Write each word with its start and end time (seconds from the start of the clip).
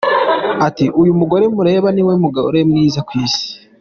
Ati 0.67 0.85
“Uyu 1.01 1.11
mugore 1.19 1.45
mureba 1.55 1.87
ni 1.93 2.03
we 2.07 2.13
mugore 2.23 2.59
mwiza 2.69 2.99
ku 3.07 3.11
Isi. 3.25 3.45